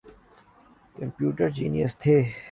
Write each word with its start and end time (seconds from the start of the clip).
Computer 0.97 1.47
genius 1.57 1.93
تھے۔ 2.01 2.15